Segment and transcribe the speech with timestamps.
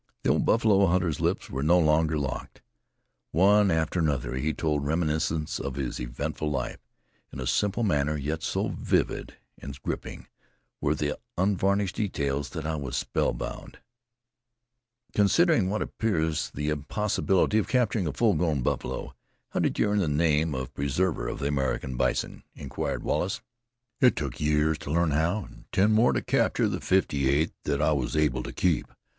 [0.23, 2.63] The old buffalo hunter's lips were no longer locked.
[3.29, 6.79] One after another he told reminiscences of his eventful life,
[7.31, 10.25] in a simple manner; yet so vivid and gripping
[10.79, 13.77] were the unvarnished details that I was spellbound.
[15.13, 19.13] "Considering what appears the impossibility of capturing a full grown buffalo,
[19.49, 23.39] how did you earn the name of preserver of the American bison?" inquired Wallace.
[23.99, 27.83] "It took years to learn how, and ten more to capture the fifty eight that
[27.83, 28.87] I was able to keep.